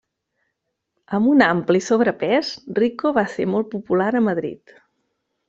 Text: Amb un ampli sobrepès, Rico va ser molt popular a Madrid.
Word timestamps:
Amb 1.17 1.29
un 1.33 1.43
ampli 1.47 1.81
sobrepès, 1.89 2.49
Rico 2.81 3.13
va 3.19 3.25
ser 3.35 3.47
molt 3.53 3.71
popular 3.77 4.09
a 4.15 4.25
Madrid. 4.31 4.77